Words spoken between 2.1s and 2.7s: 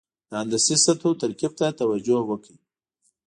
وکړئ.